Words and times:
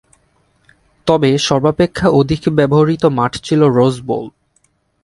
তবে 1.07 1.29
সর্বাপেক্ষা 1.47 2.07
অধিক 2.19 2.41
ব্যবহৃত 2.57 3.03
মাঠ 3.17 3.33
ছিল 3.43 3.61
রোজ 3.77 3.95
বোল। 4.07 4.25